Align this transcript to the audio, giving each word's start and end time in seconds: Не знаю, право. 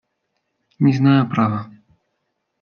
Не 0.79 0.93
знаю, 0.93 1.29
право. 1.29 1.69